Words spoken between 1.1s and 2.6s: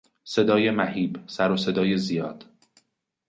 سروصدای زیاد